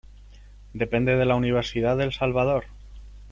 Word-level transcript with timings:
Depende 0.73 1.15
de 1.15 1.27
la 1.27 1.35
Universidad 1.35 1.95
del 1.95 2.11
Salvador. 2.11 2.65